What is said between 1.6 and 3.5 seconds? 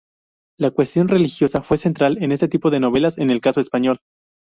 fue central en este tipo de novelas en el